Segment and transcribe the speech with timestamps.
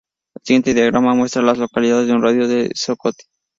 [0.33, 3.27] El siguiente diagrama muestra a las localidades en un radio de de Scotia.